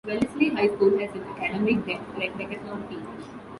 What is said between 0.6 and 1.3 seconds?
School has an